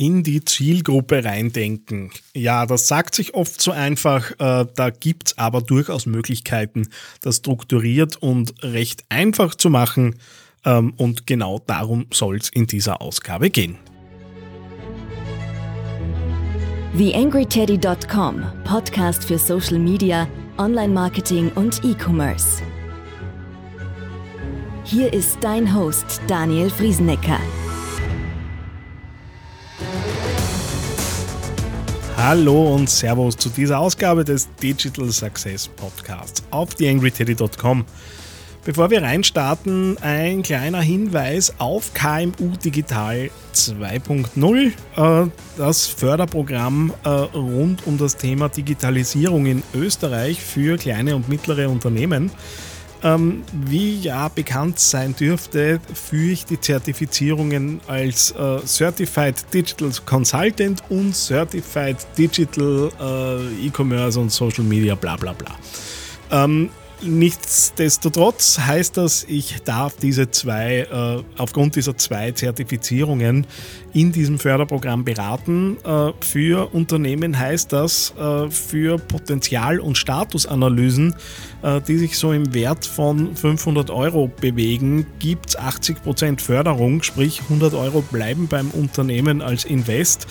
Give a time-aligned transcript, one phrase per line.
[0.00, 2.10] in die Zielgruppe reindenken.
[2.32, 6.88] Ja, das sagt sich oft so einfach, äh, da gibt's aber durchaus Möglichkeiten,
[7.20, 10.16] das strukturiert und recht einfach zu machen.
[10.64, 13.76] Ähm, und genau darum soll's in dieser Ausgabe gehen.
[16.96, 20.26] TheAngryTeddy.com, Podcast für Social Media,
[20.56, 22.62] Online-Marketing und E-Commerce.
[24.84, 27.38] Hier ist dein Host Daniel Friesenecker.
[32.22, 37.86] Hallo und Servus zu dieser Ausgabe des Digital Success Podcasts auf theangryteddy.com.
[38.62, 44.66] Bevor wir reinstarten, ein kleiner Hinweis auf KMU Digital 2.0,
[45.26, 51.70] äh, das Förderprogramm äh, rund um das Thema Digitalisierung in Österreich für kleine und mittlere
[51.70, 52.30] Unternehmen.
[53.02, 60.82] Ähm, wie ja bekannt sein dürfte, führe ich die Zertifizierungen als äh, Certified Digital Consultant
[60.90, 65.56] und Certified Digital äh, E-Commerce und Social Media, bla bla bla.
[66.30, 66.68] Ähm,
[67.02, 73.46] Nichtsdestotrotz heißt das, ich darf diese zwei, äh, aufgrund dieser zwei Zertifizierungen
[73.94, 75.78] in diesem Förderprogramm beraten.
[75.82, 81.14] Äh, für Unternehmen heißt das, äh, für Potenzial- und Statusanalysen,
[81.62, 87.40] äh, die sich so im Wert von 500 Euro bewegen, gibt es 80% Förderung, sprich
[87.48, 90.26] 100 Euro bleiben beim Unternehmen als Invest.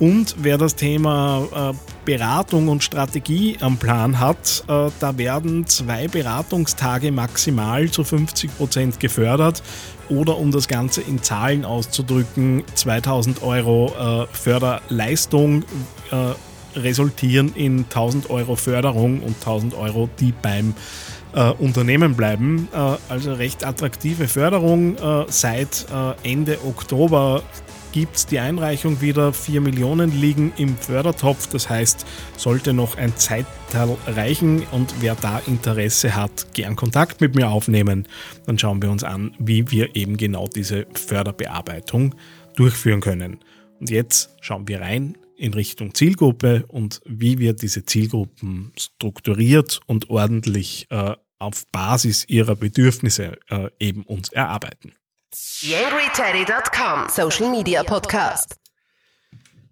[0.00, 6.08] Und wer das Thema äh, Beratung und Strategie am Plan hat, äh, da werden zwei
[6.08, 9.62] Beratungstage maximal zu 50 Prozent gefördert
[10.08, 13.92] oder um das Ganze in Zahlen auszudrücken, 2000 Euro
[14.24, 15.64] äh, Förderleistung
[16.74, 20.74] resultieren in 1000 Euro Förderung und 1000 Euro, die beim
[21.32, 22.68] äh, Unternehmen bleiben.
[22.72, 24.96] Äh, also recht attraktive Förderung.
[24.96, 25.86] Äh, seit
[26.22, 27.42] Ende Oktober
[27.92, 29.32] gibt es die Einreichung wieder.
[29.32, 31.48] 4 Millionen liegen im Fördertopf.
[31.48, 37.34] Das heißt, sollte noch ein Zeitteil reichen und wer da Interesse hat, gern Kontakt mit
[37.34, 38.06] mir aufnehmen.
[38.46, 42.14] Dann schauen wir uns an, wie wir eben genau diese Förderbearbeitung
[42.56, 43.38] durchführen können.
[43.80, 50.10] Und jetzt schauen wir rein in Richtung Zielgruppe und wie wir diese Zielgruppen strukturiert und
[50.10, 54.92] ordentlich äh, auf Basis ihrer Bedürfnisse äh, eben uns erarbeiten.
[55.32, 58.56] YangryTeddy.com Social Media Podcast.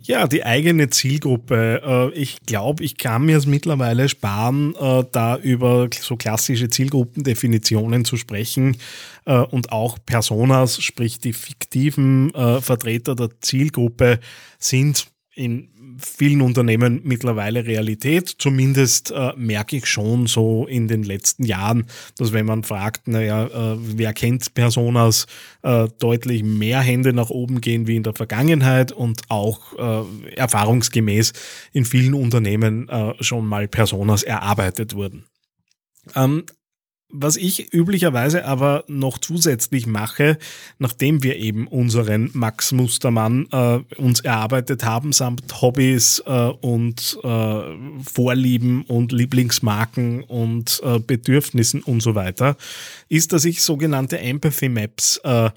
[0.00, 2.10] Ja, die eigene Zielgruppe.
[2.14, 8.06] Äh, ich glaube, ich kann mir es mittlerweile sparen, äh, da über so klassische Zielgruppendefinitionen
[8.06, 8.78] zu sprechen
[9.26, 14.20] äh, und auch Personas, sprich die fiktiven Vertreter der Zielgruppe
[14.58, 15.68] sind in
[15.98, 18.34] vielen Unternehmen mittlerweile Realität.
[18.38, 21.86] Zumindest äh, merke ich schon so in den letzten Jahren,
[22.16, 25.26] dass wenn man fragt, naja, äh, wer kennt Personas,
[25.62, 31.32] äh, deutlich mehr Hände nach oben gehen wie in der Vergangenheit und auch äh, erfahrungsgemäß
[31.72, 35.24] in vielen Unternehmen äh, schon mal Personas erarbeitet wurden.
[36.14, 36.44] Ähm,
[37.12, 40.38] was ich üblicherweise aber noch zusätzlich mache,
[40.78, 47.60] nachdem wir eben unseren Max Mustermann äh, uns erarbeitet haben, samt Hobbys äh, und äh,
[48.02, 52.56] Vorlieben und Lieblingsmarken und äh, Bedürfnissen und so weiter,
[53.10, 55.50] ist, dass ich sogenannte Empathy Maps äh,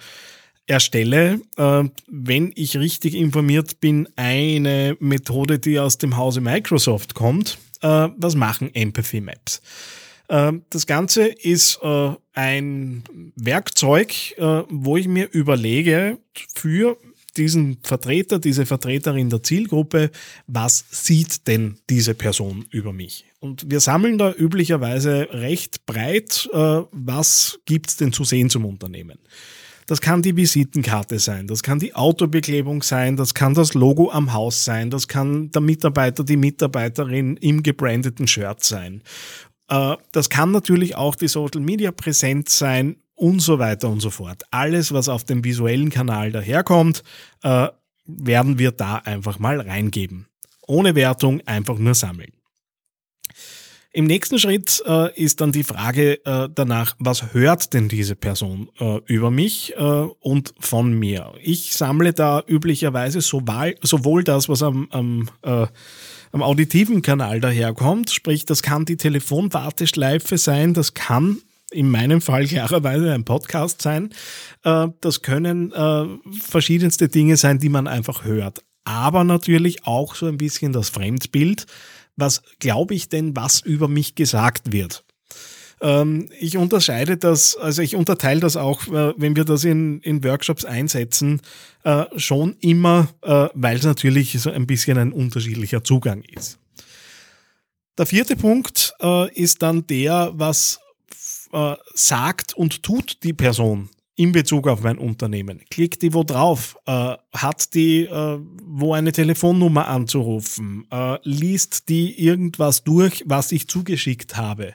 [0.67, 7.57] erstelle, äh, wenn ich richtig informiert bin, eine Methode, die aus dem Hause Microsoft kommt.
[7.81, 9.61] was machen Empathy Maps?
[10.29, 13.03] Ähm, das Ganze ist äh, ein
[13.35, 16.17] Werkzeug, äh, wo ich mir überlege,
[16.55, 16.97] für
[17.37, 20.11] diesen Vertreter, diese Vertreterin der Zielgruppe,
[20.47, 23.25] was sieht denn diese Person über mich?
[23.39, 29.19] Und wir sammeln da üblicherweise recht breit, äh, was gibt's denn zu sehen zum Unternehmen.
[29.87, 34.33] Das kann die Visitenkarte sein, das kann die Autobeklebung sein, das kann das Logo am
[34.33, 39.03] Haus sein, das kann der Mitarbeiter, die Mitarbeiterin im gebrandeten Shirt sein.
[39.69, 44.09] Äh, das kann natürlich auch die Social Media Präsenz sein und so weiter und so
[44.09, 44.43] fort.
[44.51, 47.03] Alles, was auf dem visuellen Kanal daherkommt,
[47.43, 47.67] äh,
[48.05, 50.27] werden wir da einfach mal reingeben.
[50.67, 52.31] Ohne Wertung, einfach nur sammeln.
[53.93, 58.69] Im nächsten Schritt äh, ist dann die Frage äh, danach, was hört denn diese Person
[58.77, 61.31] äh, über mich äh, und von mir?
[61.41, 65.29] Ich sammle da üblicherweise sowohl, sowohl das, was am, am
[66.35, 68.09] am auditiven Kanal daherkommt.
[68.09, 71.37] Sprich, das kann die Telefonwarteschleife sein, das kann
[71.71, 74.09] in meinem Fall klarerweise ein Podcast sein.
[74.63, 76.05] Äh, das können äh,
[76.37, 78.65] verschiedenste Dinge sein, die man einfach hört.
[78.83, 81.67] Aber natürlich auch so ein bisschen das Fremdbild.
[82.17, 85.04] Was glaube ich denn, was über mich gesagt wird?
[85.81, 90.23] Ähm, ich unterscheide das, also ich unterteile das auch, äh, wenn wir das in, in
[90.23, 91.41] Workshops einsetzen,
[91.83, 96.57] äh, schon immer, äh, weil es natürlich so ein bisschen ein unterschiedlicher Zugang ist.
[97.97, 98.93] Der vierte Punkt
[99.35, 100.81] ist dann der, was
[101.93, 105.61] sagt und tut die Person in Bezug auf mein Unternehmen.
[105.69, 106.77] Klickt die wo drauf?
[106.85, 110.87] Äh, hat die äh, wo eine Telefonnummer anzurufen?
[110.89, 114.73] Äh, liest die irgendwas durch, was ich zugeschickt habe?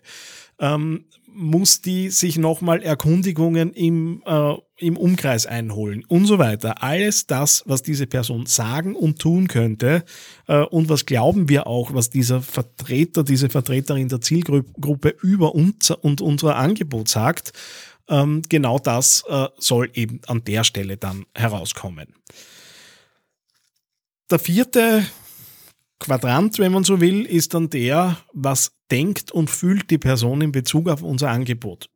[0.59, 6.83] Ähm, muss die sich nochmal Erkundigungen im, äh, im Umkreis einholen und so weiter.
[6.83, 10.05] Alles das, was diese Person sagen und tun könnte
[10.49, 15.91] äh, und was glauben wir auch, was dieser Vertreter, diese Vertreterin der Zielgruppe über uns
[15.91, 17.53] und unser Angebot sagt,
[18.11, 22.15] ähm, genau das äh, soll eben an der Stelle dann herauskommen.
[24.31, 25.07] Der vierte
[25.99, 30.53] Quadrant, wenn man so will, ist dann der, was denkt und fühlt die Person in
[30.53, 31.89] Bezug auf unser Angebot.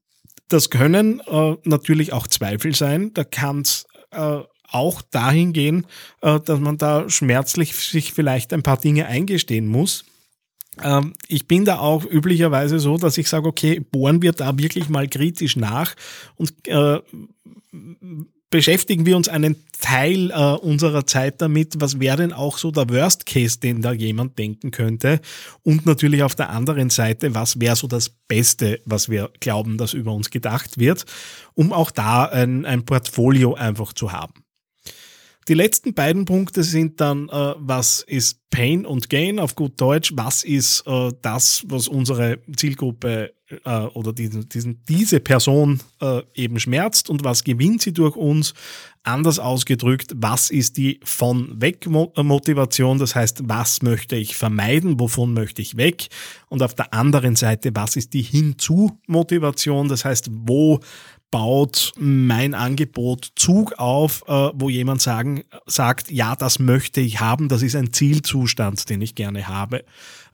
[0.49, 3.12] Das können äh, natürlich auch Zweifel sein.
[3.14, 4.40] Da kann es äh,
[4.70, 5.87] auch dahin gehen,
[6.20, 10.05] äh, dass man da schmerzlich sich vielleicht ein paar Dinge eingestehen muss.
[10.82, 14.88] Ähm, ich bin da auch üblicherweise so, dass ich sage, okay, bohren wir da wirklich
[14.88, 15.94] mal kritisch nach
[16.37, 17.00] und äh,
[18.55, 22.88] beschäftigen wir uns einen Teil äh, unserer Zeit damit, was wäre denn auch so der
[22.88, 25.21] Worst Case, den da jemand denken könnte
[25.65, 29.93] und natürlich auf der anderen Seite, was wäre so das Beste, was wir glauben, dass
[29.93, 31.05] über uns gedacht wird,
[31.55, 34.44] um auch da ein, ein Portfolio einfach zu haben.
[35.49, 40.12] Die letzten beiden Punkte sind dann, äh, was ist Pain und Gain auf gut Deutsch?
[40.14, 46.58] Was ist äh, das, was unsere Zielgruppe äh, oder diesen, diesen, diese Person äh, eben
[46.58, 48.55] schmerzt und was gewinnt sie durch uns?
[49.02, 52.99] Anders ausgedrückt, was ist die von weg Motivation?
[52.99, 54.99] Das heißt, was möchte ich vermeiden?
[54.99, 56.06] Wovon möchte ich weg?
[56.49, 59.88] Und auf der anderen Seite, was ist die hinzu Motivation?
[59.88, 60.81] Das heißt, wo
[61.34, 67.48] baut mein Angebot Zug auf, äh, wo jemand sagen, sagt, ja, das möchte ich haben,
[67.48, 69.84] das ist ein Zielzustand, den ich gerne habe,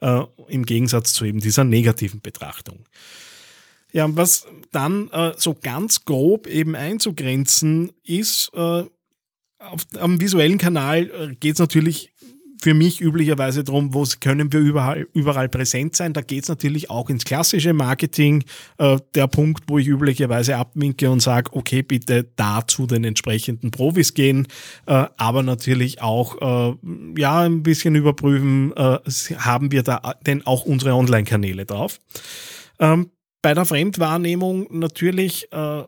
[0.03, 2.85] äh, im Gegensatz zu eben dieser negativen Betrachtung.
[3.93, 11.55] Ja, was dann äh, so ganz grob eben einzugrenzen ist, auf, am visuellen Kanal geht
[11.55, 12.13] es natürlich
[12.63, 16.13] für mich üblicherweise darum, wo können wir überall, überall präsent sein.
[16.13, 18.45] Da geht es natürlich auch ins klassische Marketing.
[18.79, 23.71] Äh, der Punkt, wo ich üblicherweise abwinke und sage, okay, bitte da zu den entsprechenden
[23.71, 24.47] Profis gehen,
[24.87, 26.77] äh, aber natürlich auch äh,
[27.19, 28.99] ja ein bisschen überprüfen, äh,
[29.37, 32.01] haben wir da denn auch unsere Online-Kanäle drauf.
[32.79, 33.11] Ähm,
[33.43, 35.85] bei der Fremdwahrnehmung natürlich äh,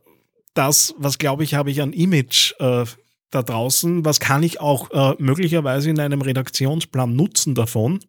[0.55, 2.85] das, was glaube ich, habe ich an Image äh,
[3.33, 8.01] da draußen, was kann ich auch äh, möglicherweise in einem Redaktionsplan nutzen davon.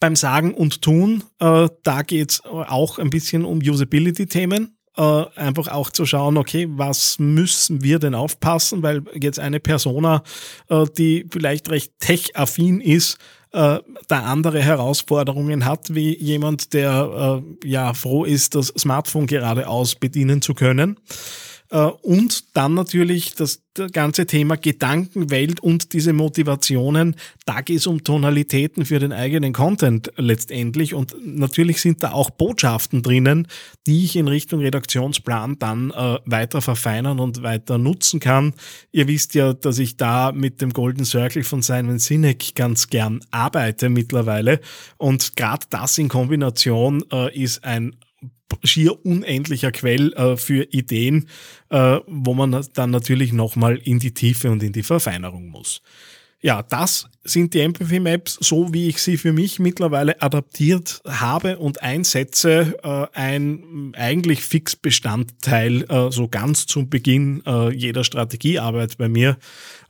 [0.00, 4.76] Beim Sagen und Tun, äh, da geht es auch ein bisschen um Usability-Themen.
[4.96, 10.22] Äh, einfach auch zu schauen, okay, was müssen wir denn aufpassen, weil jetzt eine Persona,
[10.68, 13.18] äh, die vielleicht recht tech-affin ist,
[13.52, 13.78] äh,
[14.08, 20.42] da andere Herausforderungen hat, wie jemand, der äh, ja froh ist, das Smartphone geradeaus bedienen
[20.42, 20.98] zu können.
[21.70, 23.62] Äh, und dann natürlich das
[23.92, 27.14] ganze Thema Gedankenwelt und diese Motivationen.
[27.46, 30.94] Da geht es um Tonalitäten für den eigenen Content letztendlich.
[30.94, 33.46] Und natürlich sind da auch Botschaften drinnen,
[33.86, 38.54] die ich in Richtung Redaktionsplan dann äh, weiter verfeinern und weiter nutzen kann.
[38.90, 43.20] Ihr wisst ja, dass ich da mit dem Golden Circle von Simon Sinek ganz gern
[43.30, 44.60] arbeite mittlerweile.
[44.96, 47.94] Und gerade das in Kombination äh, ist ein
[48.64, 51.28] schier unendlicher Quell äh, für Ideen,
[51.70, 55.82] äh, wo man dann natürlich nochmal in die Tiefe und in die Verfeinerung muss.
[56.40, 61.58] Ja, das sind die Empathy Maps, so wie ich sie für mich mittlerweile adaptiert habe
[61.58, 68.98] und einsetze, äh, ein eigentlich fix Bestandteil, äh, so ganz zum Beginn äh, jeder Strategiearbeit
[68.98, 69.36] bei mir.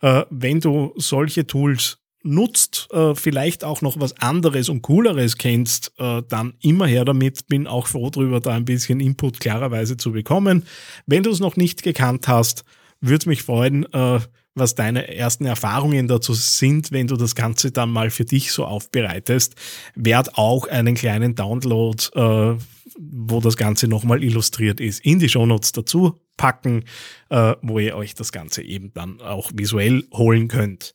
[0.01, 1.99] Äh, wenn du solche Tools
[2.29, 7.49] nutzt, äh, vielleicht auch noch was anderes und cooleres kennst, äh, dann immer her damit.
[7.49, 10.65] Bin auch froh darüber, da ein bisschen Input klarerweise zu bekommen.
[11.07, 12.65] Wenn du es noch nicht gekannt hast,
[13.01, 14.21] würde mich freuen, äh,
[14.55, 18.65] was deine ersten Erfahrungen dazu sind, wenn du das Ganze dann mal für dich so
[18.65, 19.55] aufbereitest.
[19.95, 22.57] Werd auch einen kleinen Download, äh,
[22.99, 26.85] wo das Ganze nochmal illustriert ist, in die Shownotes dazu packen,
[27.31, 30.95] äh, wo ihr euch das Ganze eben dann auch visuell holen könnt.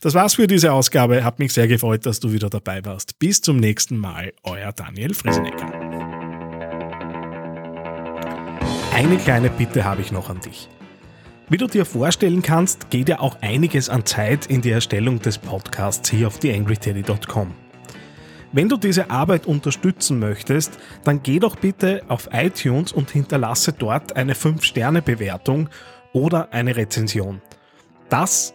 [0.00, 1.24] Das war's für diese Ausgabe.
[1.24, 3.18] Hat mich sehr gefreut, dass du wieder dabei warst.
[3.18, 5.72] Bis zum nächsten Mal, euer Daniel Friesenecker.
[8.94, 10.68] Eine kleine Bitte habe ich noch an dich.
[11.48, 15.38] Wie du dir vorstellen kannst, geht ja auch einiges an Zeit in die Erstellung des
[15.38, 17.54] Podcasts hier auf theangryteddy.com.
[18.52, 24.14] Wenn du diese Arbeit unterstützen möchtest, dann geh doch bitte auf iTunes und hinterlasse dort
[24.16, 25.68] eine 5-Sterne-Bewertung
[26.12, 27.40] oder eine Rezension.
[28.08, 28.54] Das